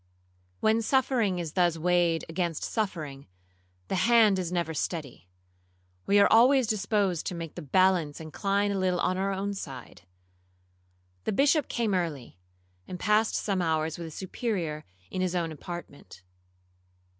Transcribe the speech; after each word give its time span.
When 0.61 0.81
suffering 0.81 1.37
is 1.37 1.53
thus 1.53 1.77
weighed 1.77 2.25
against 2.27 2.63
suffering, 2.63 3.27
the 3.87 3.93
hand 4.09 4.39
is 4.39 4.51
never 4.51 4.73
steady; 4.73 5.29
we 6.07 6.19
are 6.19 6.27
always 6.33 6.65
disposed 6.65 7.27
to 7.27 7.35
make 7.35 7.53
the 7.53 7.61
balance 7.61 8.19
incline 8.19 8.71
a 8.71 8.79
little 8.79 8.99
on 8.99 9.15
our 9.19 9.31
own 9.31 9.53
side. 9.53 10.01
The 11.25 11.31
Bishop 11.33 11.67
came 11.67 11.93
early, 11.93 12.39
and 12.87 12.99
passed 12.99 13.35
some 13.35 13.61
hours 13.61 13.99
with 13.99 14.07
the 14.07 14.11
Superior 14.11 14.85
in 15.11 15.21
his 15.21 15.35
own 15.35 15.51
apartment. 15.51 16.23